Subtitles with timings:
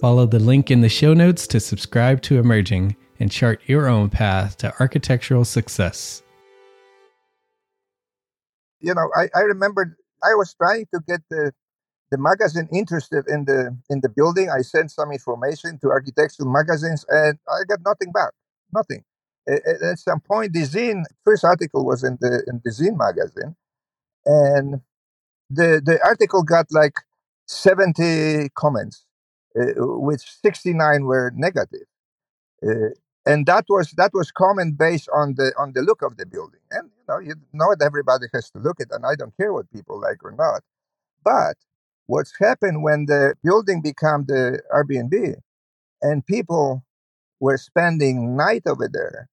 [0.00, 4.08] Follow the link in the show notes to subscribe to Emerging and chart your own
[4.08, 6.22] path to architectural success.
[8.80, 11.52] you know, I, I remember I was trying to get the
[12.10, 14.50] the magazine interested in the in the building.
[14.50, 18.32] I sent some information to architectural magazines, and I got nothing back.
[18.74, 19.04] Nothing.
[19.48, 22.96] A- a- At some point, the Dezeen first article was in the in the Dezeen
[22.96, 23.56] magazine,
[24.26, 24.80] and
[25.50, 26.94] the the article got like
[27.46, 29.04] seventy comments,
[29.56, 31.86] which sixty nine were negative.
[32.66, 32.90] Uh,
[33.26, 36.60] and that was that was comment based on the on the look of the building
[36.70, 37.34] and you know you
[37.74, 40.62] that everybody has to look at and i don't care what people like or not
[41.24, 41.56] but
[42.06, 45.36] what's happened when the building became the airbnb
[46.02, 46.84] and people
[47.40, 49.28] were spending night over there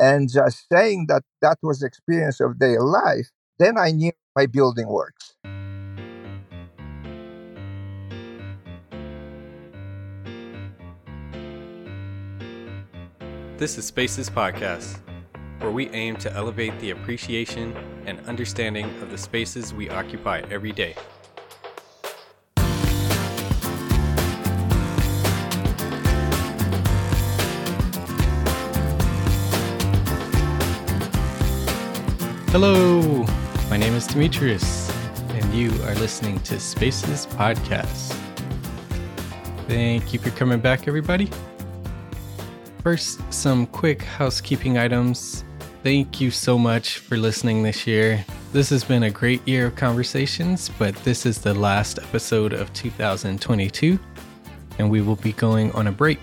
[0.00, 3.30] and just saying that that was experience of their life
[3.60, 5.35] then i knew my building works
[13.58, 14.98] This is Spaces Podcast,
[15.60, 17.74] where we aim to elevate the appreciation
[18.04, 20.94] and understanding of the spaces we occupy every day.
[32.50, 33.24] Hello,
[33.70, 34.90] my name is Demetrius,
[35.30, 38.14] and you are listening to Spaces Podcast.
[39.66, 41.30] Thank you for coming back, everybody.
[42.86, 45.42] First, some quick housekeeping items.
[45.82, 48.24] Thank you so much for listening this year.
[48.52, 52.72] This has been a great year of conversations, but this is the last episode of
[52.74, 53.98] 2022,
[54.78, 56.20] and we will be going on a break.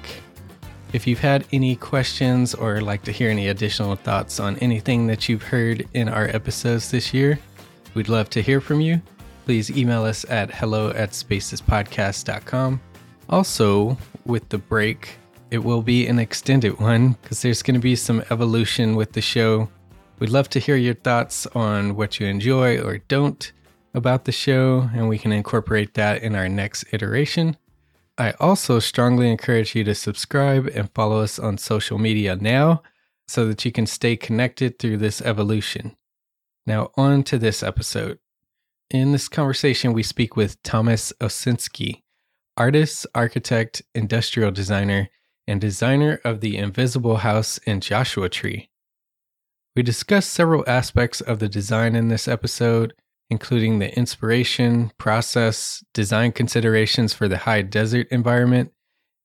[0.93, 5.27] If you've had any questions or like to hear any additional thoughts on anything that
[5.27, 7.39] you've heard in our episodes this year,
[7.93, 9.01] we'd love to hear from you.
[9.43, 12.79] Please email us at hello at spacespodcast.com.
[13.27, 15.17] Also, with the break,
[15.53, 19.21] it will be an extended one because there's going to be some evolution with the
[19.21, 19.69] show.
[20.17, 23.51] We'd love to hear your thoughts on what you enjoy or don't
[23.93, 27.55] about the show, and we can incorporate that in our next iteration.
[28.17, 32.81] I also strongly encourage you to subscribe and follow us on social media now
[33.27, 35.95] so that you can stay connected through this evolution.
[36.65, 38.17] Now, on to this episode.
[38.89, 42.01] In this conversation, we speak with Thomas Osinski,
[42.57, 45.09] artist, architect, industrial designer,
[45.47, 48.69] and designer of the Invisible House in Joshua Tree.
[49.75, 52.93] We discuss several aspects of the design in this episode,
[53.29, 58.71] including the inspiration, process, design considerations for the high desert environment,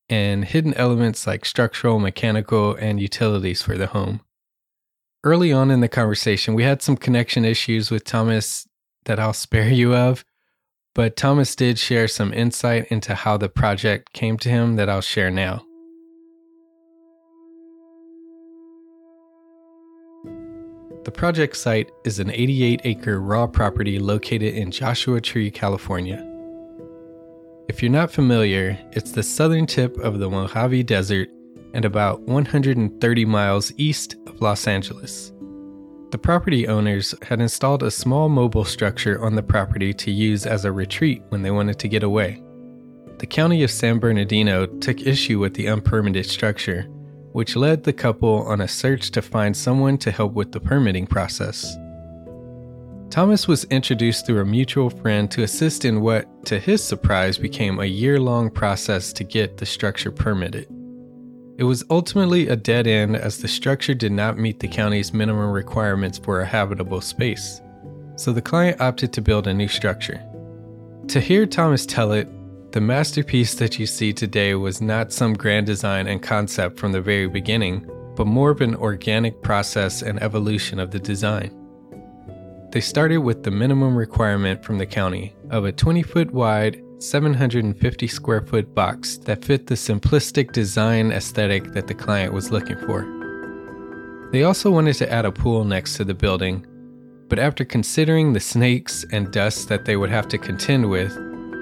[0.09, 4.23] and hidden elements like structural, mechanical, and utilities for the home.
[5.23, 8.67] Early on in the conversation, we had some connection issues with Thomas
[9.05, 10.25] that I'll spare you of,
[10.94, 15.03] but Thomas did share some insight into how the project came to him that I'll
[15.03, 15.65] share now.
[21.08, 26.22] The project site is an 88 acre raw property located in Joshua Tree, California.
[27.66, 31.31] If you're not familiar, it's the southern tip of the Mojave Desert
[31.72, 35.32] and about 130 miles east of Los Angeles.
[36.10, 40.66] The property owners had installed a small mobile structure on the property to use as
[40.66, 42.43] a retreat when they wanted to get away.
[43.16, 46.87] The county of San Bernardino took issue with the unpermitted structure,
[47.38, 51.06] which led the couple on a search to find someone to help with the permitting
[51.06, 51.76] process.
[53.11, 57.79] Thomas was introduced through a mutual friend to assist in what, to his surprise, became
[57.79, 60.67] a year long process to get the structure permitted.
[61.58, 65.52] It was ultimately a dead end as the structure did not meet the county's minimum
[65.52, 67.61] requirements for a habitable space,
[68.17, 70.20] so the client opted to build a new structure.
[71.06, 72.29] To hear Thomas tell it,
[72.73, 77.00] the masterpiece that you see today was not some grand design and concept from the
[77.00, 81.50] very beginning, but more of an organic process and evolution of the design.
[82.70, 88.06] They started with the minimum requirement from the county of a 20 foot wide, 750
[88.06, 93.06] square foot box that fit the simplistic design aesthetic that the client was looking for.
[94.31, 96.67] They also wanted to add a pool next to the building,
[97.29, 101.17] but after considering the snakes and dust that they would have to contend with,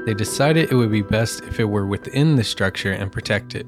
[0.07, 3.67] they decided it would be best if it were within the structure and protected.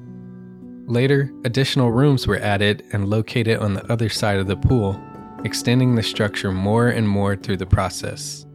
[0.86, 4.98] Later, additional rooms were added and located on the other side of the pool,
[5.44, 8.46] extending the structure more and more through the process.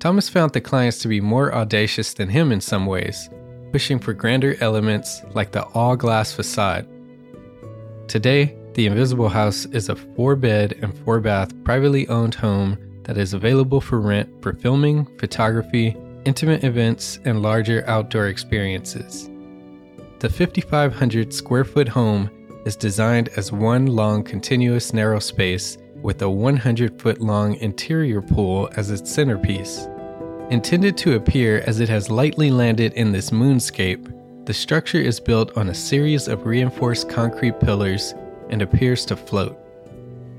[0.00, 3.30] Thomas found the clients to be more audacious than him in some ways,
[3.72, 6.86] pushing for grander elements like the all glass facade.
[8.06, 13.16] Today, the Invisible House is a four bed and four bath privately owned home that
[13.16, 19.28] is available for rent for filming, photography, intimate events, and larger outdoor experiences.
[20.20, 22.30] The 5,500 square foot home
[22.64, 28.70] is designed as one long continuous narrow space with a 100 foot long interior pool
[28.76, 29.88] as its centerpiece.
[30.50, 34.08] Intended to appear as it has lightly landed in this moonscape,
[34.44, 38.14] the structure is built on a series of reinforced concrete pillars
[38.50, 39.58] and appears to float.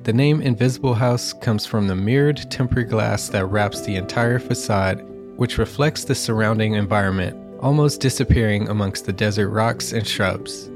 [0.03, 5.01] The name Invisible House comes from the mirrored tempered glass that wraps the entire facade,
[5.38, 10.69] which reflects the surrounding environment, almost disappearing amongst the desert rocks and shrubs.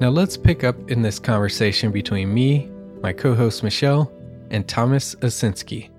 [0.00, 2.68] Now let's pick up in this conversation between me,
[3.02, 4.12] my co host Michelle,
[4.50, 5.90] and Thomas Osinski.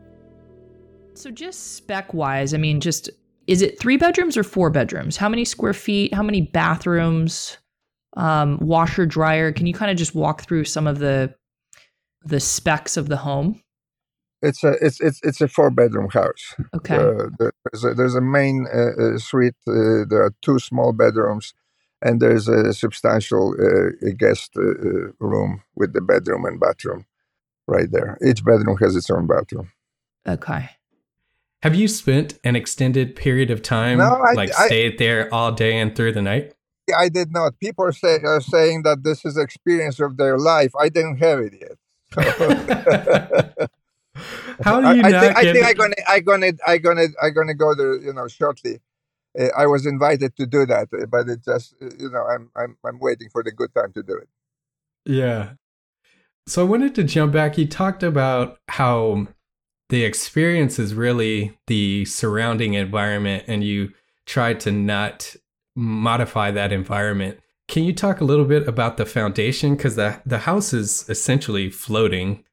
[1.13, 3.09] So just spec wise, I mean, just
[3.47, 5.17] is it three bedrooms or four bedrooms?
[5.17, 6.13] How many square feet?
[6.13, 7.57] How many bathrooms?
[8.15, 9.51] Um, washer, dryer.
[9.51, 11.33] Can you kind of just walk through some of the
[12.25, 13.62] the specs of the home?
[14.43, 16.53] It's a it's it's it's a four bedroom house.
[16.75, 16.97] Okay.
[16.97, 19.55] Uh, there's a, there's a main uh, uh, suite.
[19.65, 21.53] Uh, there are two small bedrooms,
[22.01, 24.63] and there's a substantial uh, guest uh,
[25.19, 27.05] room with the bedroom and bathroom
[27.67, 28.17] right there.
[28.25, 29.71] Each bedroom has its own bathroom.
[30.27, 30.69] Okay.
[31.61, 35.53] Have you spent an extended period of time, No, I- like I- stayed there all
[35.53, 36.53] day and through the night?
[36.93, 37.57] I did not.
[37.61, 40.73] People are, say, are saying that this is experience of their life.
[40.77, 41.77] I didn't have it yet.
[44.63, 47.07] How do I, you I not think, I think I'm gonna, I gonna, I gonna,
[47.21, 47.95] I gonna go there.
[47.97, 48.79] You know, shortly.
[49.39, 52.51] Uh, I was invited to do that, uh, but it just, uh, you know, I'm,
[52.55, 54.29] I'm, I'm waiting for the good time to do it.
[55.05, 55.53] Yeah.
[56.45, 57.57] So I wanted to jump back.
[57.57, 59.27] You talked about how
[59.89, 63.93] the experience is really the surrounding environment, and you
[64.27, 65.35] try to not
[65.75, 67.39] modify that environment.
[67.67, 69.75] Can you talk a little bit about the foundation?
[69.75, 72.43] Because the the house is essentially floating.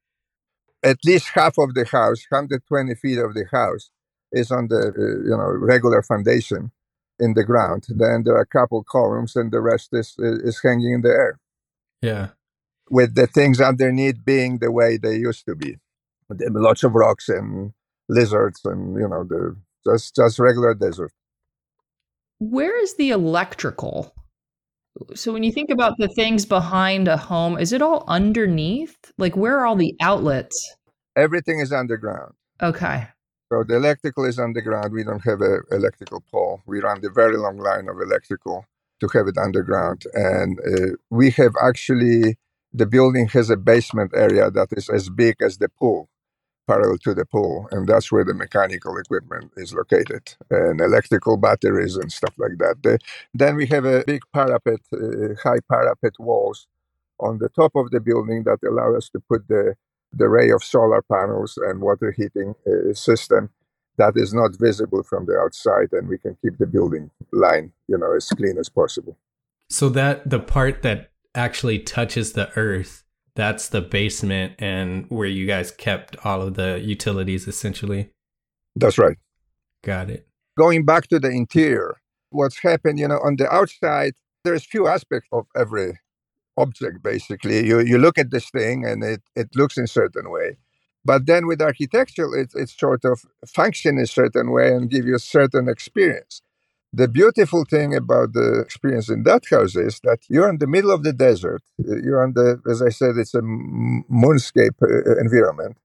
[0.82, 3.90] At least half of the house, 120 feet of the house,
[4.32, 6.72] is on the, uh, you know, regular foundation
[7.18, 7.86] in the ground.
[7.88, 11.38] Then there are a couple columns, and the rest is is hanging in the air.
[12.02, 12.28] Yeah.
[12.90, 15.76] with the things underneath being the way they used to be.
[16.28, 17.72] There are Lots of rocks and
[18.08, 21.12] lizards and you know the just just regular desert.
[22.38, 24.14] Where is the electrical?
[25.14, 28.96] So when you think about the things behind a home, is it all underneath?
[29.18, 30.74] Like where are all the outlets?
[31.16, 32.34] Everything is underground.
[32.62, 33.08] Okay.
[33.52, 34.92] So the electrical is underground.
[34.92, 36.62] We don't have a electrical pole.
[36.66, 38.64] We run the very long line of electrical
[39.00, 42.36] to have it underground, and uh, we have actually
[42.72, 46.08] the building has a basement area that is as big as the pool,
[46.66, 51.96] parallel to the pool, and that's where the mechanical equipment is located, and electrical batteries
[51.96, 52.76] and stuff like that.
[52.82, 52.98] The-
[53.34, 56.68] then we have a big parapet, uh, high parapet walls
[57.18, 59.74] on the top of the building that allow us to put the
[60.12, 63.50] the array of solar panels and water heating uh, system
[63.96, 67.98] that is not visible from the outside, and we can keep the building line, you
[67.98, 69.16] know, as clean as possible.
[69.68, 75.46] So that the part that actually touches the earth, that's the basement and where you
[75.46, 78.10] guys kept all of the utilities essentially.
[78.76, 79.16] That's right.
[79.82, 80.26] Got it.
[80.58, 81.96] Going back to the interior,
[82.30, 84.12] what's happened, you know, on the outside,
[84.44, 85.98] there's few aspects of every
[86.56, 87.66] object basically.
[87.66, 90.56] You you look at this thing and it, it looks in a certain way.
[91.04, 95.06] But then with architecture, it's it's sort of function in a certain way and give
[95.06, 96.42] you a certain experience.
[96.92, 100.90] The beautiful thing about the experience in that house is that you're in the middle
[100.90, 101.62] of the desert.
[101.78, 105.78] You're on the, as I said, it's a moonscape uh, environment,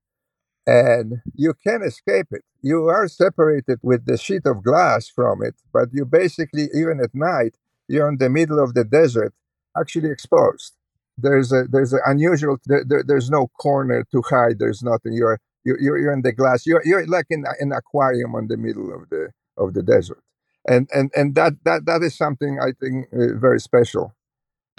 [0.66, 2.42] and you can escape it.
[2.62, 7.14] You are separated with the sheet of glass from it, but you basically, even at
[7.14, 7.56] night,
[7.88, 9.34] you're in the middle of the desert,
[9.78, 10.74] actually exposed.
[11.18, 12.58] There's a there's an unusual.
[12.66, 14.58] There, there, there's no corner to hide.
[14.60, 15.14] There's nothing.
[15.14, 16.66] You're you're you're in the glass.
[16.66, 20.20] You're you're like in an aquarium on the middle of the of the desert
[20.66, 24.14] and and and that that that is something I think uh, very special.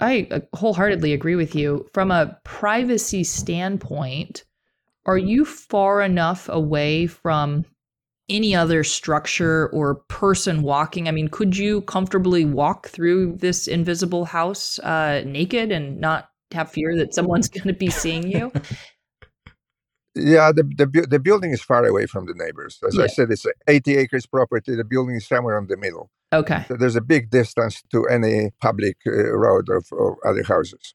[0.00, 1.86] I uh, wholeheartedly agree with you.
[1.92, 4.44] From a privacy standpoint,
[5.06, 7.64] are you far enough away from
[8.28, 11.08] any other structure or person walking?
[11.08, 16.70] I mean, could you comfortably walk through this invisible house uh, naked and not have
[16.70, 18.52] fear that someone's going to be seeing you?
[20.14, 22.80] Yeah, the, the the building is far away from the neighbors.
[22.86, 23.04] As yeah.
[23.04, 24.74] I said, it's 80 acres property.
[24.74, 26.10] The building is somewhere in the middle.
[26.32, 26.64] Okay.
[26.68, 30.94] So there's a big distance to any public uh, road of, of, other houses.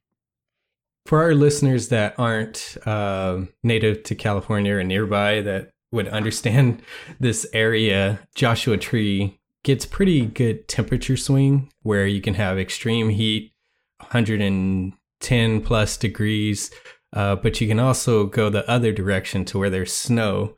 [1.06, 6.82] For our listeners that aren't uh, native to California or nearby that would understand
[7.20, 13.54] this area, Joshua Tree gets pretty good temperature swing where you can have extreme heat,
[14.00, 16.70] 110 plus degrees
[17.14, 20.56] uh, but you can also go the other direction to where there's snow.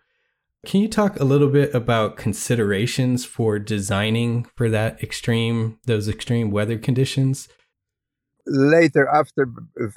[0.66, 6.50] Can you talk a little bit about considerations for designing for that extreme, those extreme
[6.50, 7.48] weather conditions?
[8.48, 9.48] Later, after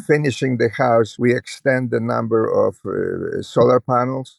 [0.07, 4.38] finishing the house, we extend the number of uh, solar panels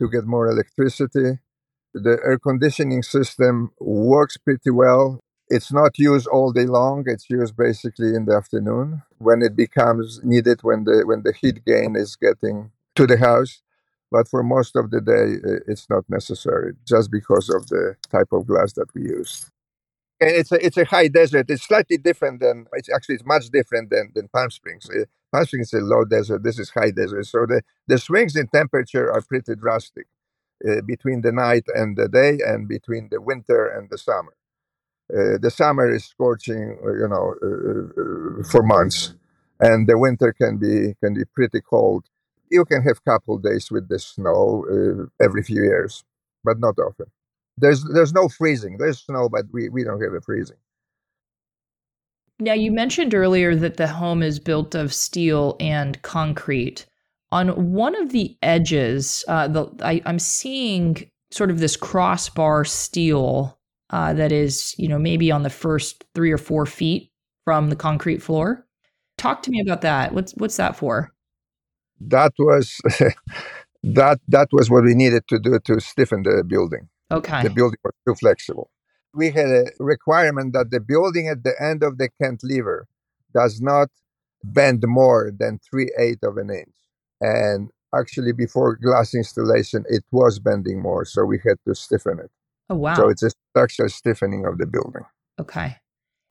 [0.00, 1.38] to get more electricity.
[1.92, 7.04] The air conditioning system works pretty well it's not used all day long.
[7.06, 11.64] It's used basically in the afternoon when it becomes needed when the when the heat
[11.64, 13.62] gain is getting to the house.
[14.10, 15.36] But for most of the day,
[15.66, 19.50] it's not necessary just because of the type of glass that we use.
[20.20, 21.46] And it's a it's a high desert.
[21.50, 24.88] It's slightly different than it's actually it's much different than, than Palm Springs.
[25.32, 26.42] Palm Springs is a low desert.
[26.42, 27.26] This is high desert.
[27.26, 30.06] So the, the swings in temperature are pretty drastic
[30.66, 34.32] uh, between the night and the day, and between the winter and the summer.
[35.12, 39.14] Uh, the summer is scorching, uh, you know, uh, for months,
[39.60, 42.04] and the winter can be can be pretty cold.
[42.50, 44.64] You can have couple days with the snow
[45.20, 46.04] every few years,
[46.44, 47.06] but not often.
[47.56, 48.78] There's there's no freezing.
[48.78, 50.58] There's snow, but we, we don't have a freezing.
[52.38, 56.84] Now you mentioned earlier that the home is built of steel and concrete.
[57.32, 63.55] On one of the edges, uh, the I, I'm seeing sort of this crossbar steel
[63.90, 67.10] uh, that is, you know, maybe on the first three or four feet
[67.44, 68.66] from the concrete floor.
[69.18, 70.12] Talk to me about that.
[70.12, 71.12] What's what's that for?
[72.00, 72.76] That was
[73.82, 76.88] that that was what we needed to do to stiffen the building.
[77.10, 77.42] Okay.
[77.42, 78.70] The building was too flexible.
[79.14, 82.86] We had a requirement that the building at the end of the cantilever
[83.32, 83.88] does not
[84.42, 86.74] bend more than three eighths of an inch.
[87.20, 92.30] And actually, before glass installation, it was bending more, so we had to stiffen it.
[92.68, 92.94] Oh, wow.
[92.94, 95.04] So it's a structural stiffening of the building.
[95.40, 95.76] Okay.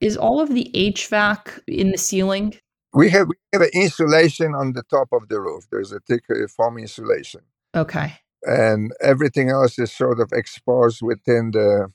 [0.00, 2.54] Is all of the HVAC in the ceiling?
[2.92, 5.64] We have, we have an insulation on the top of the roof.
[5.70, 7.42] There's a thick uh, foam insulation.
[7.74, 8.14] Okay.
[8.42, 11.92] And everything else is sort of exposed within the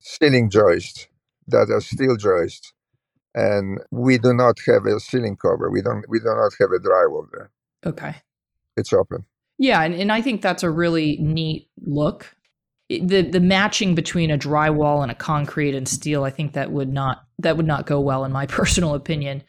[0.00, 1.08] ceiling joists
[1.48, 2.72] that are steel joists.
[3.34, 5.70] And we do not have a ceiling cover.
[5.70, 7.50] We don't we do not have a drywall there.
[7.84, 8.14] Okay.
[8.76, 9.24] It's open.
[9.58, 12.33] Yeah, and, and I think that's a really neat look
[12.98, 16.92] the the matching between a drywall and a concrete and steel, I think that would
[16.92, 19.42] not that would not go well in my personal opinion.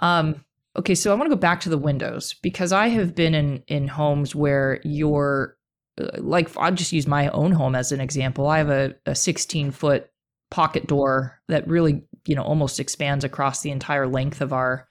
[0.00, 0.44] Um,
[0.76, 3.62] okay, so I want to go back to the windows because I have been in
[3.66, 5.56] in homes where your
[6.00, 8.46] uh, like I'll just use my own home as an example.
[8.48, 10.10] I have a, a 16 foot
[10.50, 14.88] pocket door that really you know almost expands across the entire length of our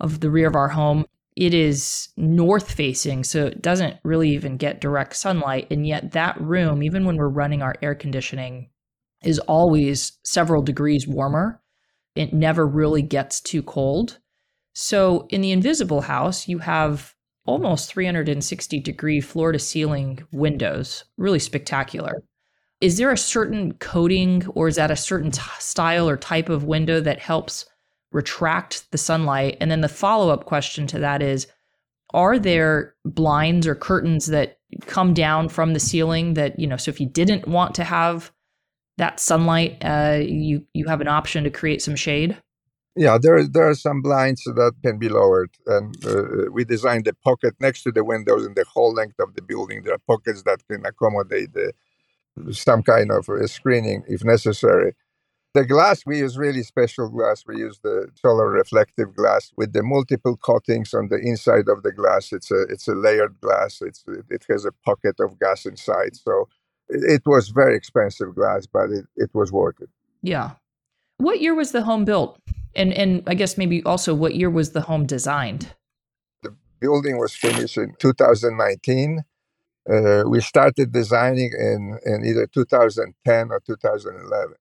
[0.00, 1.04] of the rear of our home
[1.38, 5.68] it is north facing, so it doesn't really even get direct sunlight.
[5.70, 8.70] And yet, that room, even when we're running our air conditioning,
[9.22, 11.62] is always several degrees warmer.
[12.16, 14.18] It never really gets too cold.
[14.72, 17.14] So, in the invisible house, you have
[17.46, 22.14] almost 360 degree floor to ceiling windows, really spectacular.
[22.80, 26.64] Is there a certain coating or is that a certain t- style or type of
[26.64, 27.64] window that helps
[28.12, 29.56] retract the sunlight?
[29.60, 31.46] And then the follow up question to that is
[32.14, 36.90] Are there blinds or curtains that come down from the ceiling that, you know, so
[36.90, 38.32] if you didn't want to have
[38.98, 42.36] that sunlight, uh, you, you have an option to create some shade?
[42.98, 47.14] Yeah, there there are some blinds that can be lowered, and uh, we designed a
[47.14, 49.84] pocket next to the windows in the whole length of the building.
[49.84, 51.72] There are pockets that can accommodate the,
[52.52, 54.96] some kind of uh, screening if necessary.
[55.54, 57.44] The glass we use really special glass.
[57.46, 61.92] We use the solar reflective glass with the multiple coatings on the inside of the
[61.92, 62.32] glass.
[62.32, 63.80] It's a it's a layered glass.
[63.80, 66.16] It's it has a pocket of gas inside.
[66.16, 66.48] So
[66.88, 69.88] it, it was very expensive glass, but it, it was worth it.
[70.22, 70.52] Yeah.
[71.16, 72.38] What year was the home built?
[72.76, 75.74] And and I guess maybe also what year was the home designed?
[76.42, 79.24] The building was finished in 2019.
[79.90, 84.54] Uh, we started designing in, in either 2010 or 2011.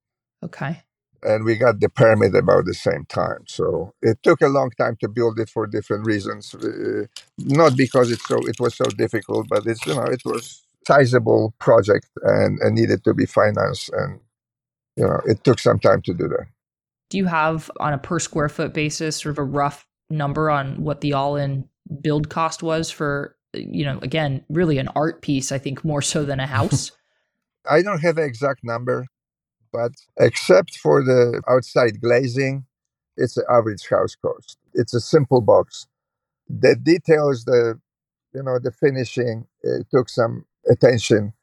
[0.43, 0.81] Okay.
[1.23, 3.43] And we got the permit about the same time.
[3.47, 6.53] So it took a long time to build it for different reasons.
[6.53, 7.05] Uh,
[7.39, 11.53] not because it's so it was so difficult, but it's you know it was sizable
[11.59, 14.21] project and, and needed to be financed and
[14.95, 16.45] you know it took some time to do that
[17.09, 20.81] do you have on a per square foot basis sort of a rough number on
[20.81, 21.67] what the all-in
[22.01, 26.23] build cost was for you know again really an art piece i think more so
[26.23, 26.93] than a house
[27.69, 29.05] i don't have an exact number
[29.71, 32.65] but except for the outside glazing
[33.17, 34.57] it's the average house cost.
[34.73, 35.87] It's a simple box.
[36.47, 37.79] The details the
[38.33, 41.33] you know the finishing it took some attention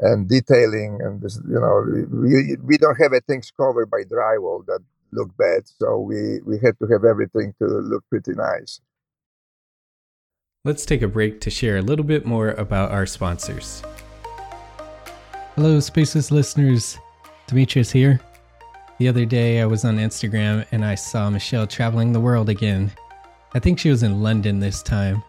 [0.00, 4.80] and detailing and this, you know we, we don't have things covered by drywall that
[5.12, 8.80] look bad so we we had to have everything to look pretty nice.
[10.64, 13.82] Let's take a break to share a little bit more about our sponsors.
[15.54, 16.98] Hello spaces listeners
[17.46, 18.20] demetrius here
[18.98, 22.90] the other day i was on instagram and i saw michelle traveling the world again
[23.54, 25.22] i think she was in london this time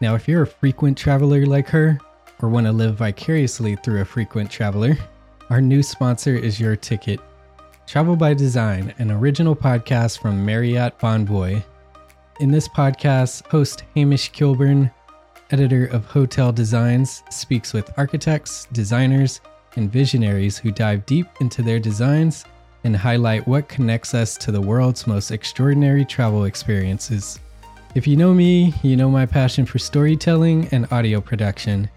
[0.00, 1.98] now if you're a frequent traveler like her
[2.40, 4.96] or want to live vicariously through a frequent traveler,
[5.50, 7.20] our new sponsor is Your Ticket.
[7.86, 11.62] Travel by Design, an original podcast from Marriott Bonvoy.
[12.40, 14.90] In this podcast, host Hamish Kilburn,
[15.50, 19.40] editor of Hotel Designs, speaks with architects, designers,
[19.76, 22.44] and visionaries who dive deep into their designs
[22.84, 27.40] and highlight what connects us to the world's most extraordinary travel experiences.
[27.94, 31.88] If you know me, you know my passion for storytelling and audio production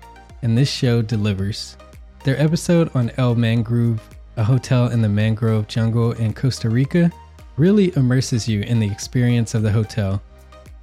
[0.41, 1.77] and this show delivers.
[2.23, 3.99] Their episode on El Mangroove,
[4.37, 7.11] a hotel in the mangrove jungle in Costa Rica,
[7.57, 10.21] really immerses you in the experience of the hotel.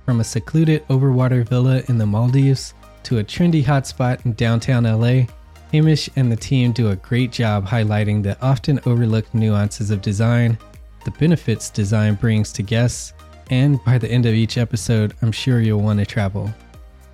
[0.05, 2.74] From a secluded overwater villa in the Maldives
[3.05, 5.27] to a trendy hotspot in downtown LA,
[5.72, 10.59] Hamish and the team do a great job highlighting the often overlooked nuances of design,
[11.04, 13.12] the benefits design brings to guests,
[13.50, 16.52] and by the end of each episode, I'm sure you'll want to travel.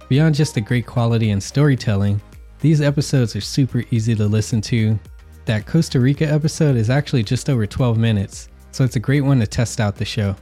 [0.08, 2.20] Beyond just the great quality and storytelling,
[2.60, 4.98] these episodes are super easy to listen to.
[5.46, 9.40] That Costa Rica episode is actually just over 12 minutes, so it's a great one
[9.40, 10.36] to test out the show.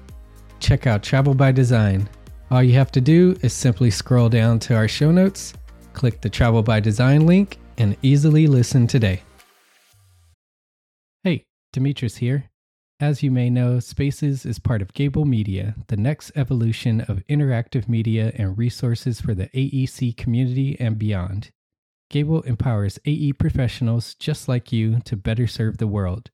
[0.60, 2.08] Check out Travel by Design.
[2.50, 5.54] All you have to do is simply scroll down to our show notes,
[5.94, 9.22] click the Travel by Design link, and easily listen today.
[11.24, 12.50] Hey, Demetrius here.
[13.00, 17.88] As you may know, Spaces is part of Gable Media, the next evolution of interactive
[17.88, 21.50] media and resources for the AEC community and beyond.
[22.10, 26.30] Gable empowers AE professionals just like you to better serve the world.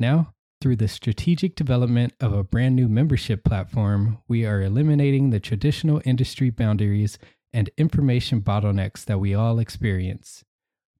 [0.00, 5.38] Now, through the strategic development of a brand new membership platform, we are eliminating the
[5.38, 7.18] traditional industry boundaries
[7.52, 10.42] and information bottlenecks that we all experience.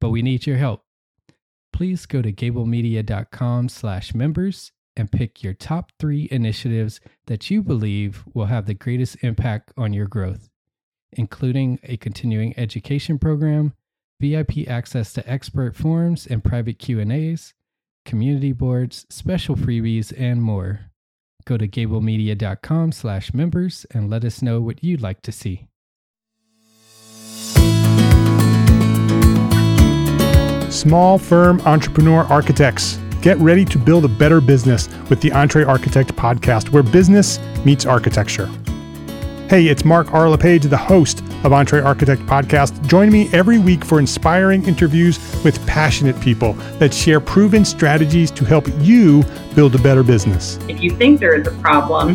[0.01, 0.85] But we need your help.
[1.73, 8.25] Please go to gablemedia.com slash members and pick your top 3 initiatives that you believe
[8.35, 10.51] will have the greatest impact on your growth,
[11.13, 13.73] including a continuing education program,
[14.21, 17.55] VIP access to expert forums and private Q&As,
[18.05, 20.81] community boards, special freebies, and more.
[21.47, 25.70] Go to gablemedia.com slash members and let us know what you'd like to see.
[30.71, 33.01] Small firm entrepreneur architects.
[33.23, 38.49] Get ready to build a better business with the EntreArchitect podcast, where business meets architecture.
[39.49, 40.29] Hey, it's Mark R.
[40.29, 42.87] LePage, the host of EntreArchitect Podcast.
[42.87, 48.45] Join me every week for inspiring interviews with passionate people that share proven strategies to
[48.45, 49.25] help you
[49.57, 50.57] build a better business.
[50.69, 52.15] If you think there is a problem,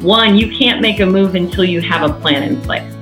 [0.00, 2.94] one, you can't make a move until you have a plan in place.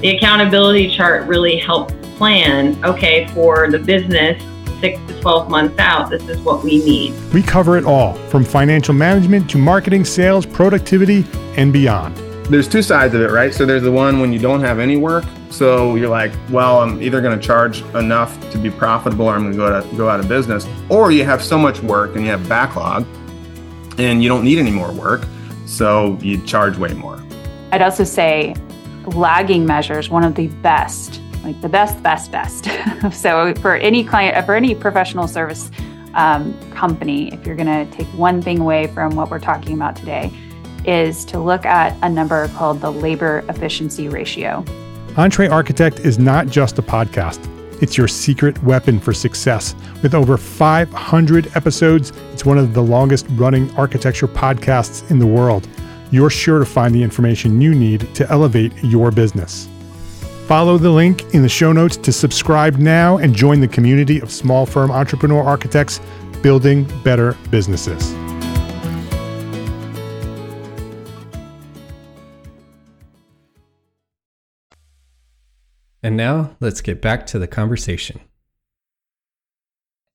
[0.00, 4.42] The accountability chart really helps plan okay, for the business,
[4.80, 7.14] six to 12 months out, this is what we need.
[7.32, 11.24] We cover it all from financial management to marketing, sales, productivity,
[11.56, 12.16] and beyond.
[12.46, 13.54] There's two sides of it, right?
[13.54, 15.24] So there's the one when you don't have any work.
[15.50, 19.42] So you're like, well, I'm either going to charge enough to be profitable or I'm
[19.42, 20.66] going to go, to go out of business.
[20.88, 23.06] Or you have so much work and you have backlog
[23.98, 25.26] and you don't need any more work.
[25.66, 27.22] So you charge way more.
[27.70, 28.54] I'd also say
[29.06, 32.68] lagging measures, one of the best, like the best, best, best.
[33.12, 35.70] so for any client, for any professional service
[36.14, 39.96] um, company, if you're going to take one thing away from what we're talking about
[39.96, 40.32] today,
[40.84, 44.62] is to look at a number called the labor efficiency ratio.
[45.14, 47.44] EntreArchitect is not just a podcast.
[47.82, 49.74] It's your secret weapon for success.
[50.02, 55.68] With over 500 episodes, it's one of the longest running architecture podcasts in the world.
[56.10, 59.68] You're sure to find the information you need to elevate your business.
[60.48, 64.32] Follow the link in the show notes to subscribe now and join the community of
[64.32, 66.00] small firm entrepreneur architects
[66.42, 68.14] building better businesses.
[76.02, 78.18] And now let's get back to the conversation.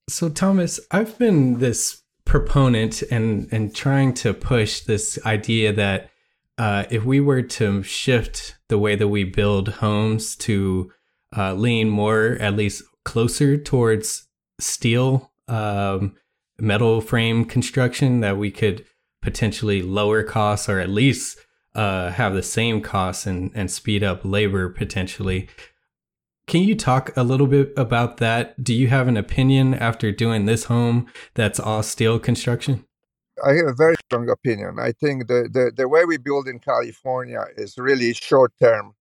[0.09, 6.09] So, Thomas, I've been this proponent and and trying to push this idea that
[6.57, 10.91] uh, if we were to shift the way that we build homes to
[11.35, 14.27] uh, lean more, at least closer towards
[14.59, 16.15] steel, um,
[16.59, 18.85] metal frame construction, that we could
[19.21, 21.37] potentially lower costs or at least
[21.75, 25.49] uh, have the same costs and, and speed up labor potentially.
[26.45, 28.61] Can you talk a little bit about that?
[28.63, 32.85] Do you have an opinion after doing this home that's all steel construction?
[33.43, 34.77] I have a very strong opinion.
[34.79, 38.93] I think the, the, the way we build in California is really short term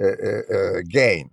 [0.00, 1.30] uh, uh, uh, gain.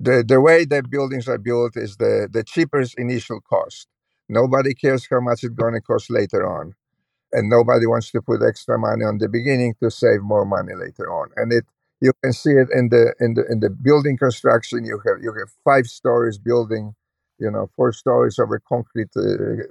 [0.00, 3.88] The, the way the buildings are built is the, the cheapest initial cost.
[4.28, 6.74] Nobody cares how much it's going to cost later on.
[7.32, 11.12] And nobody wants to put extra money on the beginning to save more money later
[11.12, 11.28] on.
[11.36, 11.64] And it
[12.00, 14.84] you can see it in the in the in the building construction.
[14.84, 16.94] You have you have five stories building,
[17.38, 19.64] you know, four stories over concrete uh,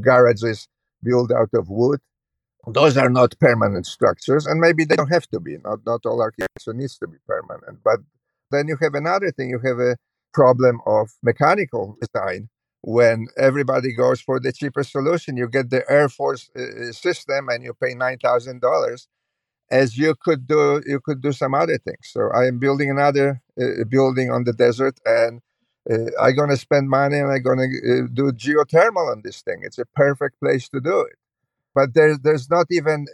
[0.00, 0.68] garages
[1.04, 2.00] built out of wood.
[2.66, 5.58] Those are not permanent structures, and maybe they don't have to be.
[5.64, 7.80] Not not all architecture needs to be permanent.
[7.84, 8.00] But
[8.50, 9.50] then you have another thing.
[9.50, 9.96] You have a
[10.32, 12.48] problem of mechanical design.
[12.82, 17.64] When everybody goes for the cheapest solution, you get the Air Force uh, system, and
[17.64, 19.08] you pay nine thousand dollars
[19.70, 23.40] as you could do you could do some other things so i am building another
[23.60, 25.40] uh, building on the desert and
[25.90, 29.42] uh, i'm going to spend money and i'm going to uh, do geothermal on this
[29.42, 31.16] thing it's a perfect place to do it
[31.74, 33.06] but there's there's not even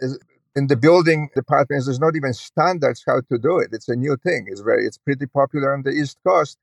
[0.55, 4.17] in the building departments there's not even standards how to do it it's a new
[4.17, 6.57] thing it's very it's pretty popular on the east coast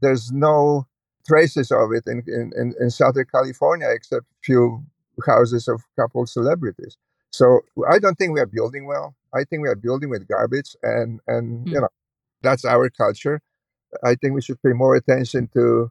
[0.00, 0.86] there's no
[1.26, 4.84] traces of it in, in, in southern california except a few
[5.26, 6.96] houses of couple celebrities
[7.34, 9.16] so I don't think we are building well.
[9.34, 11.72] I think we are building with garbage, and and mm.
[11.72, 11.88] you know
[12.42, 13.40] that's our culture.
[14.04, 15.90] I think we should pay more attention to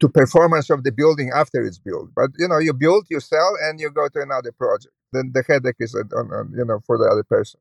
[0.00, 2.10] to performance of the building after it's built.
[2.14, 4.94] But you know, you build, you sell, and you go to another project.
[5.12, 7.60] Then the headache is on, on you know for the other person.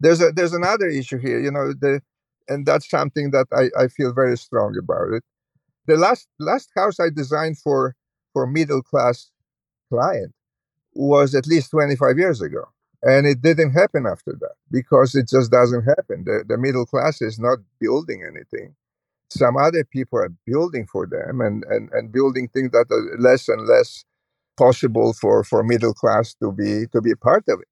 [0.00, 1.40] There's a there's another issue here.
[1.40, 2.02] You know the
[2.48, 5.24] and that's something that I, I feel very strong about it.
[5.86, 7.96] The last last house I designed for
[8.32, 9.30] for middle class
[9.90, 10.34] client
[10.94, 12.64] was at least 25 years ago.
[13.02, 16.24] And it didn't happen after that because it just doesn't happen.
[16.24, 18.76] The, the middle class is not building anything.
[19.30, 23.48] Some other people are building for them and, and, and building things that are less
[23.48, 24.04] and less
[24.58, 27.68] possible for, for middle class to be to be part of it.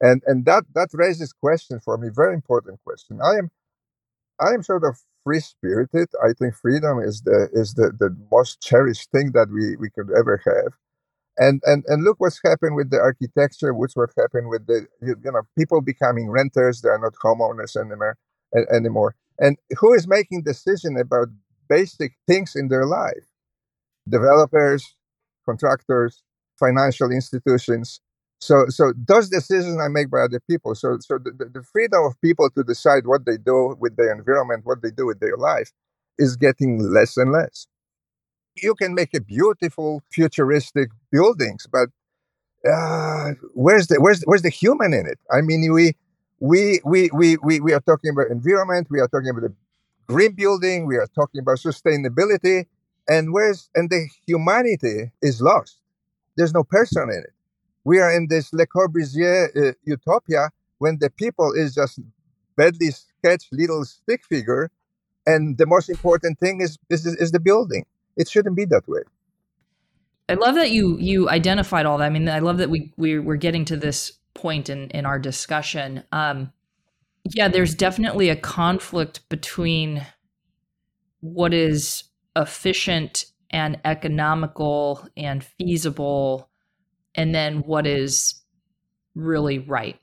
[0.00, 3.20] And and that that raises question for me, very important question.
[3.22, 3.50] I am
[4.40, 6.08] I am sort of free spirited.
[6.24, 10.10] I think freedom is the is the, the most cherished thing that we, we could
[10.18, 10.74] ever have
[11.38, 15.16] and and and look what's happened with the architecture what's what happened with the you,
[15.24, 18.16] know people becoming renters they're not homeowners anymore
[18.74, 19.14] anymore.
[19.38, 21.28] And who is making decision about
[21.68, 23.24] basic things in their life?
[24.08, 24.94] Developers
[25.44, 26.22] contractors
[26.58, 28.00] financial institutions.
[28.40, 30.74] So so those decisions are made by other people.
[30.74, 34.66] So so the, the freedom of people to decide what they do with their environment
[34.66, 35.72] what they do with their life
[36.18, 37.66] is getting less and less
[38.62, 41.88] you can make a beautiful futuristic buildings, but
[42.68, 45.18] uh, where's the where's where's the human in it?
[45.32, 45.94] I mean, we
[46.40, 49.54] we we we we, we are talking about environment, we are talking about the
[50.06, 52.66] green building, we are talking about sustainability,
[53.08, 55.78] and where's and the humanity is lost.
[56.36, 57.32] There's no person in it.
[57.84, 62.00] We are in this Le Corbusier uh, utopia when the people is just
[62.56, 64.70] badly sketched little stick figure,
[65.26, 67.86] and the most important thing is is, is the building.
[68.18, 69.00] It shouldn't be that way.
[70.28, 72.04] I love that you you identified all that.
[72.04, 75.18] I mean, I love that we, we we're getting to this point in in our
[75.18, 76.04] discussion.
[76.12, 76.52] Um,
[77.34, 80.04] yeah, there's definitely a conflict between
[81.20, 82.04] what is
[82.36, 86.50] efficient and economical and feasible,
[87.14, 88.42] and then what is
[89.14, 89.98] really right.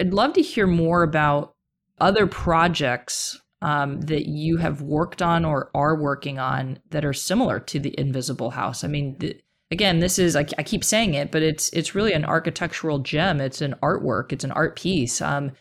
[0.00, 1.54] I'd love to hear more about
[2.00, 7.60] other projects um, that you have worked on or are working on that are similar
[7.60, 8.82] to the Invisible House.
[8.82, 12.12] I mean, the, again, this is I, I, keep saying it, but it's it's really
[12.12, 13.40] an architectural gem.
[13.40, 14.32] It's an artwork.
[14.32, 15.22] It's an art piece.
[15.22, 15.52] Um,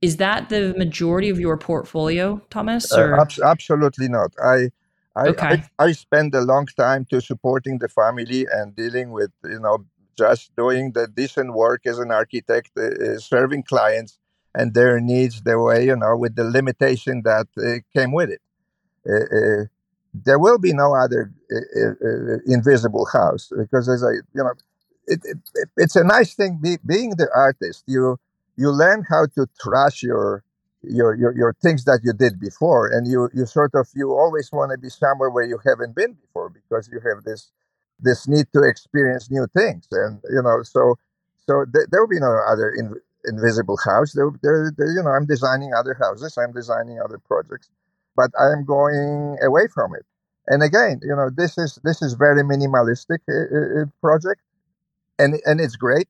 [0.00, 2.90] is that the majority of your portfolio, Thomas?
[2.90, 4.32] Uh, ab- absolutely not.
[4.42, 4.70] I
[5.14, 5.62] I, okay.
[5.78, 9.84] I I spend a long time to supporting the family and dealing with you know
[10.16, 14.18] just doing the decent work as an architect, uh, serving clients
[14.54, 18.40] and their needs the way you know with the limitation that uh, came with it.
[19.08, 19.64] Uh, uh
[20.14, 24.52] there will be no other uh, uh, invisible house because as i you know
[25.06, 25.38] it, it,
[25.76, 27.84] it's a nice thing be, being the artist.
[27.86, 28.18] You
[28.56, 30.44] you learn how to trash your
[30.82, 34.50] your, your your things that you did before and you you sort of you always
[34.52, 37.50] want to be somewhere where you haven't been before because you have this
[38.00, 40.96] this need to experience new things and you know so
[41.46, 42.94] so th- there will be no other in,
[43.26, 44.12] invisible house.
[44.12, 47.68] They're, they're, they're, you know, I'm designing other houses, I'm designing other projects,
[48.16, 50.04] but I'm going away from it.
[50.46, 54.42] And again, you know, this is this is very minimalistic uh, uh, project,
[55.18, 56.08] and and it's great,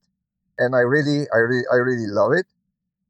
[0.58, 2.46] and I really I really I really love it,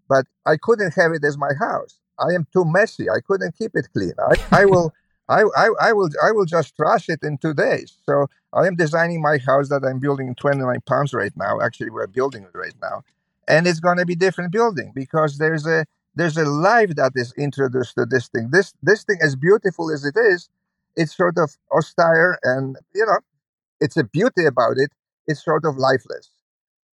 [0.08, 1.98] but I couldn't have it as my house.
[2.18, 3.08] I am too messy.
[3.08, 4.12] I couldn't keep it clean.
[4.18, 4.92] I, I will.
[5.26, 7.96] I, I, I will I will just trash it in two days.
[8.04, 11.62] So I am designing my house that I'm building in 29 Palms right now.
[11.62, 13.02] Actually, we're building it right now
[13.48, 17.32] and it's going to be different building because there's a there's a life that is
[17.36, 18.50] introduced to this thing.
[18.52, 20.48] This this thing, as beautiful as it is,
[20.96, 23.18] it's sort of austere, and you know,
[23.80, 24.90] it's a beauty about it.
[25.26, 26.30] It's sort of lifeless.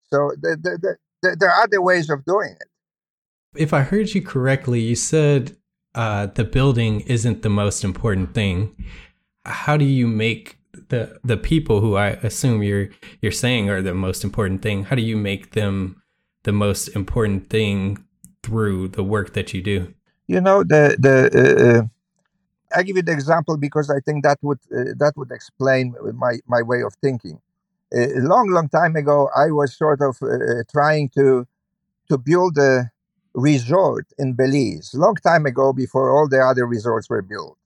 [0.03, 2.67] So the, the, the, there are other ways of doing it.
[3.55, 5.57] If I heard you correctly, you said
[5.95, 8.75] uh, the building isn't the most important thing.
[9.45, 10.57] How do you make
[10.89, 12.89] the the people who I assume you're
[13.21, 14.85] you're saying are the most important thing?
[14.85, 16.00] How do you make them
[16.43, 18.04] the most important thing
[18.43, 19.93] through the work that you do?
[20.27, 24.39] You know, the the uh, uh, I give you the example because I think that
[24.41, 27.39] would uh, that would explain my my way of thinking.
[27.93, 31.45] a long, long time ago, I was sort of uh, uh, trying to
[32.10, 32.91] to build a
[33.34, 34.93] resort in Belize.
[34.93, 37.58] Long time ago, before all the other resorts were built,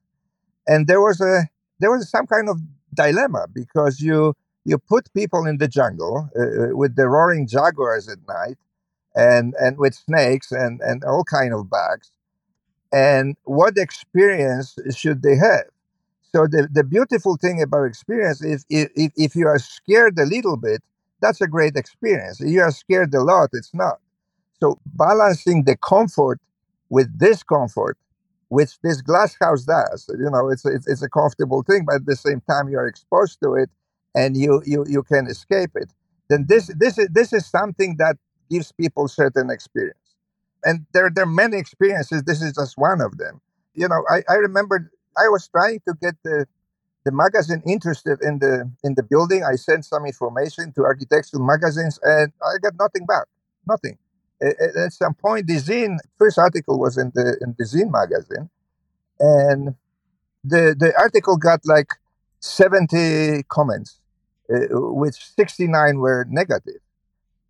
[0.68, 1.48] and there was a
[1.80, 2.58] there was some kind of
[2.94, 4.34] dilemma because you
[4.66, 8.58] you put people in the jungle uh, with the roaring jaguars at night
[9.16, 12.12] and and with snakes and and all kind of bugs
[12.92, 15.66] and what experience should they have?
[16.34, 20.26] So the, the beautiful thing about experience is if, if, if you are scared a
[20.26, 20.82] little bit
[21.22, 22.42] that's a great experience.
[22.42, 24.00] If you are scared a lot it's not.
[24.62, 26.40] So balancing the comfort
[26.90, 27.98] with discomfort
[28.50, 32.06] which this glass house does you know it's, it's, it's a comfortable thing but at
[32.06, 33.70] the same time you are exposed to it
[34.16, 35.92] and you you, you can escape it
[36.30, 38.18] then this this is this is something that
[38.50, 39.98] gives people certain experience.
[40.64, 42.24] And there, there are many experiences.
[42.24, 43.42] This is just one of them.
[43.76, 46.48] You know, I, I remember I was trying to get the
[47.06, 49.44] the magazine interested in the in the building.
[49.44, 53.28] I sent some information to architectural magazines, and I got nothing back.
[53.68, 53.98] Nothing.
[54.42, 58.50] At, some point, the Dezeen first article was in the in the Dezeen magazine,
[59.20, 59.76] and
[60.44, 61.90] the the article got like
[62.40, 64.00] seventy comments,
[64.50, 66.82] which sixty nine were negative.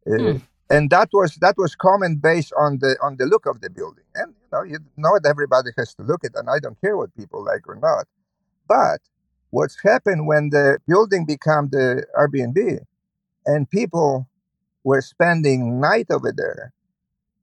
[0.07, 0.37] Uh, hmm.
[0.69, 4.05] and that was that was common based on the on the look of the building.
[4.15, 7.15] And you know you know everybody has to look at and i don't care what
[7.15, 8.05] people like or not.
[8.67, 9.01] But
[9.55, 12.79] what's happened when the building became the airbnb
[13.45, 14.27] and people
[14.83, 16.73] were spending night over there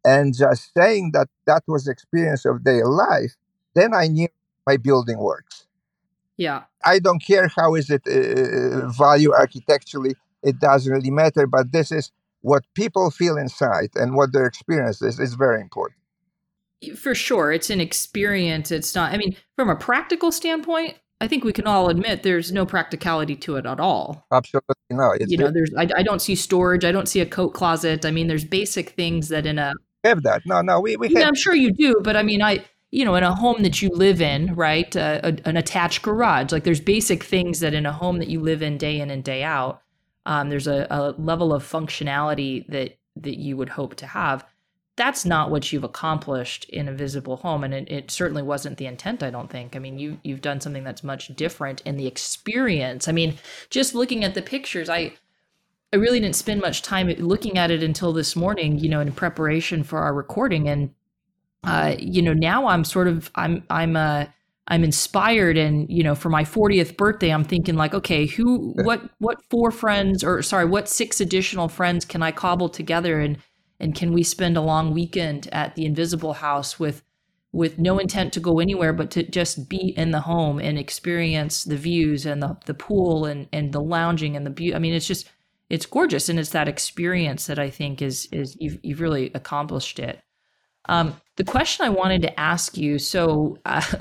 [0.05, 3.35] and just saying that that was experience of their life
[3.75, 4.29] then i knew
[4.67, 5.67] my building works
[6.37, 6.65] yeah.
[6.85, 11.93] I don't care how is it uh, value architecturally it doesn't really matter but this
[11.93, 12.11] is
[12.43, 15.99] what people feel inside and what their experience is is very important.
[16.97, 21.45] For sure it's an experience it's not i mean from a practical standpoint i think
[21.45, 24.27] we can all admit there's no practicality to it at all.
[24.33, 27.51] Absolutely no you know there's I, I, don't see storage i don't see a coat
[27.51, 30.43] closet i mean there's basic things that in a have that.
[30.45, 33.17] No no we, we yeah, i'm sure you do but i mean i you know
[33.17, 34.95] in a home that you live in right?
[34.95, 36.53] Uh, a, an attached garage.
[36.53, 39.25] Like there's basic things that in a home that you live in day in and
[39.25, 39.83] day out
[40.27, 44.45] um, there's a, a level of functionality that that you would hope to have.
[44.97, 48.87] That's not what you've accomplished in a visible home and it, it, certainly wasn't the
[48.87, 49.75] intent i don't think.
[49.75, 53.09] I mean you you've done something that's much different in the experience.
[53.09, 53.39] I mean
[53.71, 55.13] just looking at the pictures i
[55.93, 59.13] i really didn't spend much time looking at it until this morning you know in
[59.13, 60.95] preparation for our recording and
[61.65, 64.25] uh you know now i'm sort of i'm i'm uh
[64.69, 69.03] I'm inspired and you know for my 40th birthday I'm thinking like okay who what
[69.19, 73.39] what four friends or sorry what six additional friends can I cobble together and
[73.81, 77.03] and can we spend a long weekend at the invisible house with
[77.53, 81.65] with no intent to go anywhere but to just be in the home and experience
[81.65, 84.95] the views and the, the pool and and the lounging and the beauty i mean
[84.95, 85.29] it's just
[85.71, 89.99] it's gorgeous and it's that experience that i think is is you've, you've really accomplished
[89.99, 90.21] it.
[90.87, 93.83] Um, the question i wanted to ask you so uh,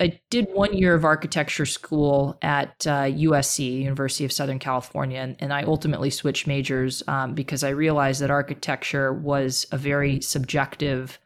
[0.00, 5.36] I did one year of architecture school at uh, USC, University of Southern California, and,
[5.38, 11.20] and I ultimately switched majors um, because I realized that architecture was a very subjective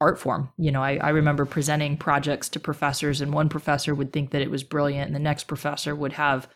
[0.00, 0.50] art form.
[0.56, 4.42] You know, I, I, remember presenting projects to professors, and one professor would think that
[4.42, 6.48] it was brilliant, and the next professor would have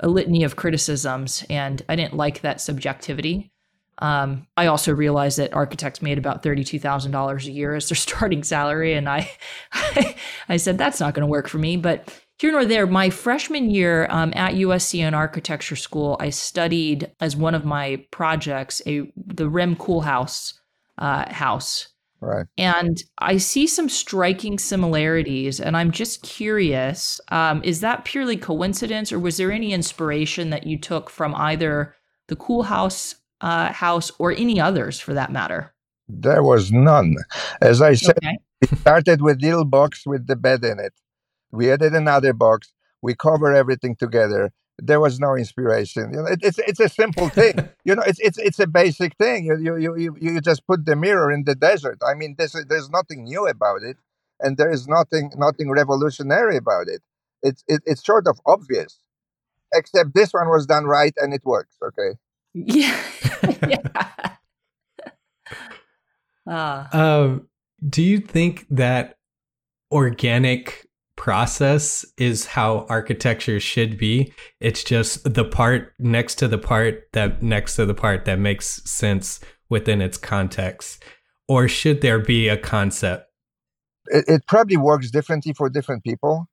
[0.00, 3.51] a litany of criticisms, and I didn't like that subjectivity.
[4.02, 7.96] Um, I also realized that architects made about thirty-two thousand dollars a year as their
[8.08, 9.30] starting salary, and I,
[10.48, 11.76] I said that's not going to work for me.
[11.76, 17.12] But here nor there, my freshman year um, at USC in architecture school, I studied
[17.20, 20.54] as one of my projects a the Rem Koolhaas
[20.98, 21.86] uh, house.
[22.20, 22.46] Right.
[22.56, 29.12] And I see some striking similarities, and I'm just curious: um, is that purely coincidence,
[29.12, 31.94] or was there any inspiration that you took from either
[32.26, 35.74] the Koolhaas uh, house or any others for that matter?
[36.08, 37.16] There was none.
[37.60, 38.38] As I said, okay.
[38.60, 40.92] we started with little box with the bed in it.
[41.50, 42.72] We added another box.
[43.02, 44.52] We cover everything together.
[44.78, 46.12] There was no inspiration.
[46.12, 47.68] You know, it, it's it's a simple thing.
[47.84, 49.44] you know, it's it's it's a basic thing.
[49.44, 51.98] You you you you just put the mirror in the desert.
[52.06, 53.96] I mean, this, there's nothing new about it,
[54.40, 57.02] and there is nothing nothing revolutionary about it.
[57.42, 59.00] It's it, it's sort of obvious,
[59.74, 61.76] except this one was done right and it works.
[61.82, 62.18] Okay.
[62.54, 63.00] Yeah.
[63.68, 64.36] yeah.
[66.46, 66.86] Uh.
[66.92, 67.48] Um,
[67.88, 69.16] do you think that
[69.90, 74.32] organic process is how architecture should be?
[74.60, 78.82] It's just the part next to the part that next to the part that makes
[78.90, 81.02] sense within its context.
[81.48, 83.26] Or should there be a concept?
[84.06, 86.46] It, it probably works differently for different people.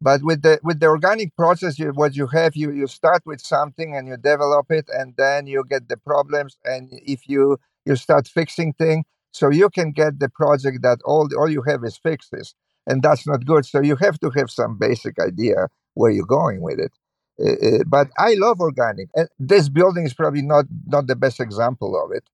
[0.00, 3.40] But with the with the organic process, you, what you have, you you start with
[3.40, 7.96] something and you develop it, and then you get the problems, and if you you
[7.96, 11.96] start fixing things, so you can get the project that all all you have is
[11.96, 12.54] fixes,
[12.86, 13.66] and that's not good.
[13.66, 16.92] So you have to have some basic idea where you're going with it.
[17.40, 22.00] Uh, but I love organic, and this building is probably not not the best example
[22.00, 22.24] of it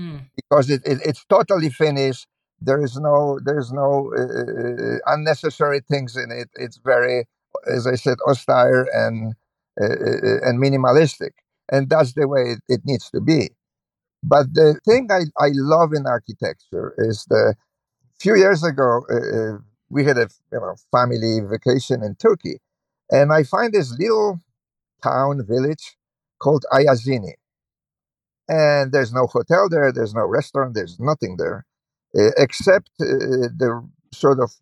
[0.00, 0.20] mm.
[0.36, 2.26] because it, it, it's totally finished
[2.64, 6.48] there is no there's no uh, uh, unnecessary things in it.
[6.54, 7.26] It's very,
[7.66, 9.34] as I said, austere and
[9.80, 11.32] uh, uh, and minimalistic,
[11.70, 13.50] and that's the way it, it, needs to be.
[14.22, 17.54] But the thing I, I love in architecture is the
[18.18, 19.58] few years ago uh, uh,
[19.90, 22.58] we had a you know family vacation in Turkey,
[23.10, 24.40] and I find this little
[25.02, 25.96] town village
[26.40, 27.34] called Ayazini.
[28.46, 31.73] And there's no hotel there, there's no restaurant, there's nothing there uh,
[32.36, 34.52] except uh, the sort of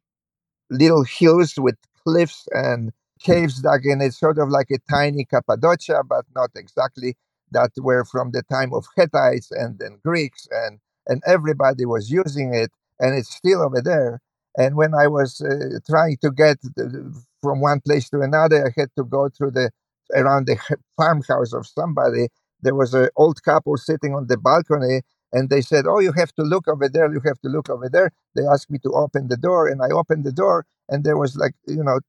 [0.70, 6.02] little hills with cliffs and caves dug in it, sort of like a tiny Cappadocia,
[6.08, 7.16] but not exactly.
[7.50, 12.54] That were from the time of Hittites and then Greeks, and and everybody was using
[12.54, 14.20] it, and it's still over there.
[14.56, 18.80] And when I was uh, trying to get the, from one place to another, I
[18.80, 19.70] had to go through the
[20.14, 20.56] around the
[20.96, 22.28] farmhouse of somebody.
[22.62, 26.32] There was an old couple sitting on the balcony, and they said, "Oh, you have
[26.34, 27.12] to look over there.
[27.12, 29.88] You have to look over there." They asked me to open the door, and I
[29.90, 32.00] opened the door, and there was like you know,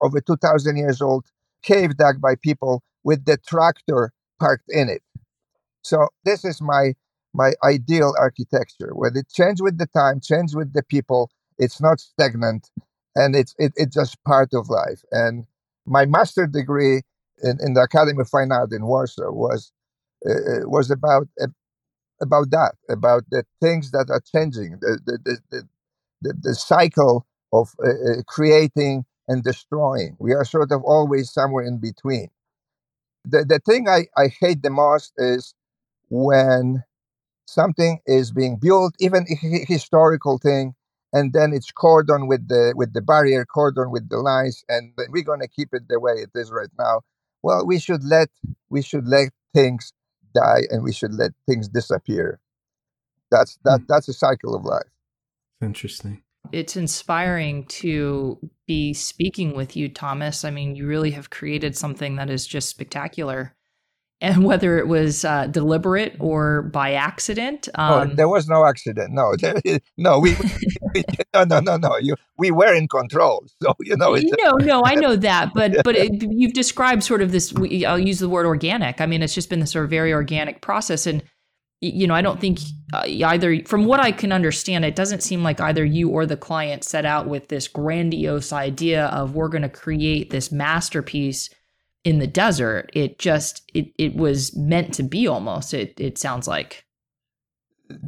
[0.00, 1.26] over two thousand years old
[1.62, 5.02] cave dug by people with the tractor parked in it.
[5.82, 6.94] So this is my
[7.34, 11.30] my ideal architecture, where it changes with the time, changes with the people.
[11.58, 12.70] It's not stagnant,
[13.16, 15.02] and it's it, it's just part of life.
[15.12, 15.46] And
[15.86, 17.02] my master degree
[17.42, 19.72] in, in the Academy of Fine Art in Warsaw was
[20.28, 21.48] uh, uh was about uh,
[22.22, 25.18] about that, about the things that are changing, the the
[25.50, 25.68] the,
[26.22, 30.16] the, the cycle of uh, uh, creating and destroying.
[30.20, 32.28] We are sort of always somewhere in between.
[33.24, 35.54] The the thing I, I hate the most is
[36.10, 36.84] when
[37.46, 40.74] something is being built, even a historical thing,
[41.12, 45.24] and then it's cordon with the with the barrier, cordon with the lines, and we're
[45.24, 47.02] going to keep it the way it is right now.
[47.42, 48.30] Well, we should let
[48.70, 49.92] we should let things
[50.32, 52.40] die and we should let things disappear.
[53.30, 53.80] That's that.
[53.88, 54.90] That's a cycle of life.
[55.60, 56.22] Interesting.
[56.50, 60.44] It's inspiring to be speaking with you, Thomas.
[60.44, 63.54] I mean, you really have created something that is just spectacular.
[64.20, 69.12] And whether it was uh, deliberate or by accident, um, oh, there was no accident.
[69.12, 69.60] No, there,
[69.96, 70.50] no, we, we,
[71.34, 71.96] no, no, no, no.
[71.98, 73.44] You, we were in control.
[73.62, 77.30] So you know, no, no, I know that, but but it, you've described sort of
[77.30, 77.54] this.
[77.86, 79.00] I'll use the word organic.
[79.00, 81.22] I mean, it's just been this sort of very organic process, and
[81.82, 82.60] you know, I don't think
[82.92, 86.36] uh, either, from what I can understand, it doesn't seem like either you or the
[86.36, 91.50] client set out with this grandiose idea of we're going to create this masterpiece
[92.04, 92.90] in the desert.
[92.94, 96.84] It just, it, it was meant to be almost, it, it sounds like.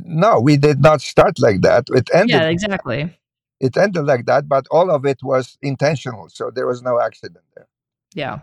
[0.05, 1.89] No, we did not start like that.
[1.91, 2.31] It ended.
[2.31, 3.17] Yeah, exactly.
[3.61, 6.29] It ended like that, but all of it was intentional.
[6.29, 7.69] So there was no accident there.
[8.15, 8.41] Yeah.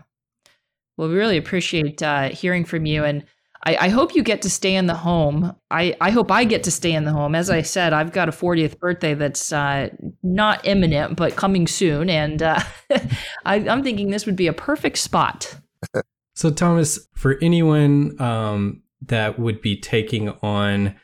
[0.96, 3.04] Well, we really appreciate uh, hearing from you.
[3.04, 3.24] And,
[3.64, 5.54] I, I, hope you get to stay in the home.
[5.70, 7.34] I, I hope I get to stay in the home.
[7.34, 9.90] As I said, I've got a 40th birthday that's uh,
[10.22, 12.10] not imminent, but coming soon.
[12.10, 12.60] And uh,
[13.44, 15.56] I, am thinking this would be a perfect spot.
[16.34, 20.94] So, Thomas, for anyone um, that would be taking on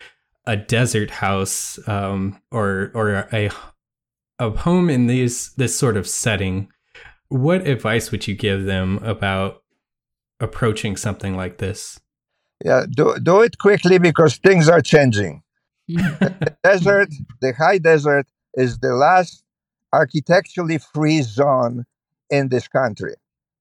[0.48, 3.50] a desert house um, or or a
[4.38, 6.68] a home in these this sort of setting,
[7.28, 9.62] what advice would you give them about
[10.40, 12.00] approaching something like this?
[12.64, 15.42] Yeah, do, do it quickly because things are changing.
[15.86, 19.44] the desert, the high desert, is the last
[19.92, 21.84] architecturally free zone
[22.30, 23.14] in this country.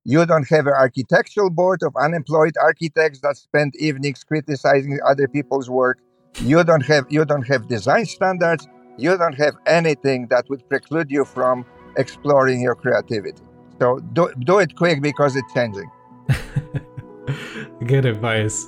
[0.04, 5.70] You don't have an architectural board of unemployed architects that spend evenings criticizing other people's
[5.70, 6.00] work.
[6.42, 8.68] You don't have you don't have design standards.
[8.98, 11.66] You don't have anything that would preclude you from
[11.98, 13.42] exploring your creativity.
[13.80, 15.90] So do, do it quick because it's changing.
[17.86, 18.68] Good advice.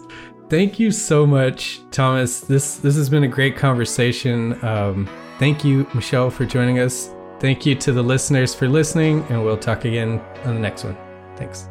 [0.50, 2.42] Thank you so much, Thomas.
[2.42, 4.64] This this has been a great conversation.
[4.64, 5.08] Um,
[5.38, 7.14] thank you, Michelle, for joining us.
[7.40, 10.98] Thank you to the listeners for listening, and we'll talk again on the next one.
[11.36, 11.70] Thanks.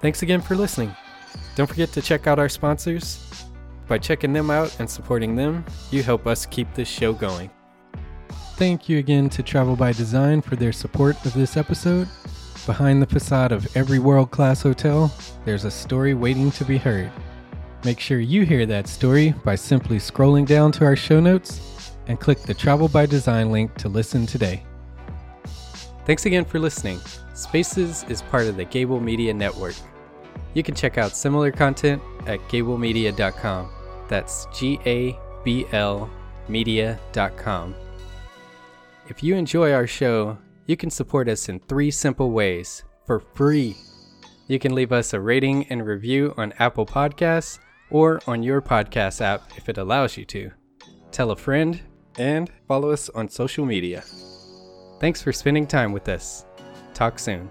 [0.00, 0.96] Thanks again for listening.
[1.56, 3.44] Don't forget to check out our sponsors.
[3.88, 7.50] By checking them out and supporting them, you help us keep this show going.
[8.56, 12.08] Thank you again to Travel by Design for their support of this episode.
[12.66, 15.12] Behind the facade of every world class hotel,
[15.44, 17.10] there's a story waiting to be heard.
[17.84, 22.20] Make sure you hear that story by simply scrolling down to our show notes and
[22.20, 24.62] click the Travel by Design link to listen today.
[26.04, 27.00] Thanks again for listening.
[27.34, 29.74] Spaces is part of the Gable Media Network.
[30.54, 33.68] You can check out similar content at gablemedia.com.
[34.08, 36.10] That's G A B L
[36.48, 37.74] media.com.
[39.08, 43.76] If you enjoy our show, you can support us in three simple ways for free.
[44.48, 47.58] You can leave us a rating and review on Apple Podcasts
[47.90, 50.50] or on your podcast app if it allows you to.
[51.10, 51.80] Tell a friend
[52.18, 54.02] and follow us on social media.
[55.00, 56.44] Thanks for spending time with us.
[56.94, 57.50] Talk soon.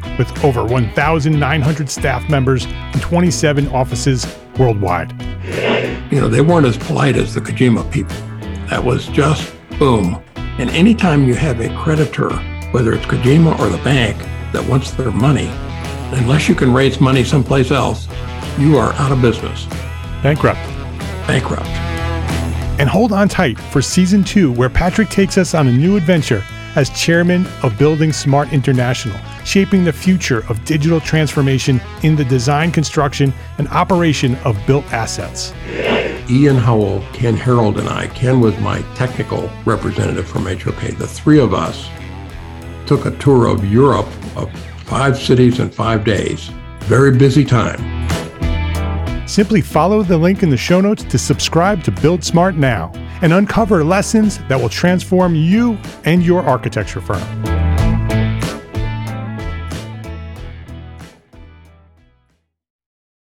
[0.21, 4.27] with over 1,900 staff members and 27 offices
[4.59, 5.19] worldwide.
[6.11, 8.15] You know, they weren't as polite as the Kojima people.
[8.67, 10.21] That was just boom.
[10.35, 12.29] And anytime you have a creditor,
[12.69, 14.15] whether it's Kojima or the bank,
[14.53, 15.47] that wants their money,
[16.19, 18.07] unless you can raise money someplace else,
[18.59, 19.65] you are out of business.
[20.21, 20.59] Bankrupt.
[21.25, 21.65] Bankrupt.
[22.79, 26.43] And hold on tight for season two, where Patrick takes us on a new adventure
[26.75, 32.71] as chairman of Building Smart International, shaping the future of digital transformation in the design,
[32.71, 35.53] construction, and operation of built assets.
[36.29, 41.39] Ian Howell, Ken Harold, and I, Ken was my technical representative from HOK, the three
[41.39, 41.89] of us
[42.85, 44.51] took a tour of Europe of
[44.85, 46.49] five cities in five days.
[46.81, 47.79] Very busy time.
[49.27, 53.31] Simply follow the link in the show notes to subscribe to Build Smart now and
[53.31, 57.50] uncover lessons that will transform you and your architecture firm.